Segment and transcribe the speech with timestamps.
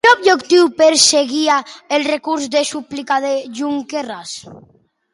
[0.05, 1.59] Quin objectiu perseguia
[1.99, 4.37] el recurs de súplica de Junqueras?